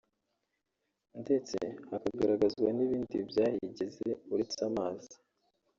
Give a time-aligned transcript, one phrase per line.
[1.21, 1.57] ndetse
[1.89, 5.13] hakagaragazwa n’ibindi byahigeze uretse amazi